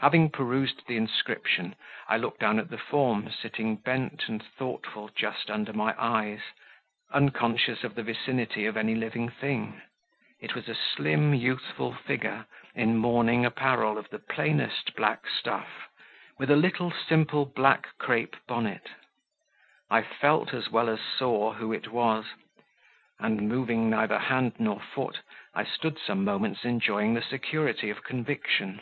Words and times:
Having 0.00 0.30
perused 0.30 0.86
the 0.86 0.96
inscription, 0.96 1.74
I 2.08 2.16
looked 2.16 2.40
down 2.40 2.58
at 2.58 2.70
the 2.70 2.78
form 2.78 3.30
sitting 3.30 3.76
bent 3.76 4.26
and 4.26 4.42
thoughtful 4.42 5.10
just 5.14 5.50
under 5.50 5.74
my 5.74 5.94
eyes, 5.98 6.40
unconscious 7.12 7.84
of 7.84 7.94
the 7.94 8.02
vicinity 8.02 8.64
of 8.64 8.78
any 8.78 8.94
living 8.94 9.28
thing; 9.28 9.82
it 10.40 10.54
was 10.54 10.70
a 10.70 10.74
slim, 10.74 11.34
youthful 11.34 11.92
figure 11.92 12.46
in 12.74 12.96
mourning 12.96 13.44
apparel 13.44 13.98
of 13.98 14.08
the 14.08 14.18
plainest 14.18 14.96
black 14.96 15.26
stuff, 15.28 15.68
with 16.38 16.50
a 16.50 16.56
little 16.56 16.90
simple, 16.90 17.44
black 17.44 17.88
crape 17.98 18.36
bonnet; 18.46 18.88
I 19.90 20.00
felt, 20.00 20.54
as 20.54 20.70
well 20.70 20.88
as 20.88 21.00
saw, 21.02 21.52
who 21.52 21.74
it 21.74 21.88
was; 21.92 22.24
and, 23.18 23.46
moving 23.50 23.90
neither 23.90 24.18
hand 24.18 24.54
nor 24.58 24.80
foot, 24.80 25.20
I 25.52 25.64
stood 25.64 25.98
some 25.98 26.24
moments 26.24 26.64
enjoying 26.64 27.12
the 27.12 27.20
security 27.20 27.90
of 27.90 28.02
conviction. 28.02 28.80